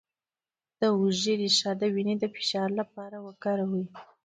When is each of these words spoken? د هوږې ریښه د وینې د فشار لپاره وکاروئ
د 0.79 0.81
هوږې 0.97 1.33
ریښه 1.39 1.71
د 1.81 1.83
وینې 1.93 2.15
د 2.19 2.25
فشار 2.35 2.69
لپاره 2.79 3.17
وکاروئ 3.27 3.85